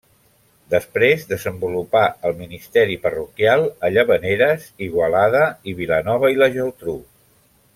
[0.73, 6.97] Després desenvolupà el ministeri parroquial a Llavaneres, Igualada i Vilanova i la Geltrú.